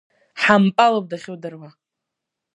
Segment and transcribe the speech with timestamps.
[0.41, 1.69] Ҳампалуп дахьудыруа!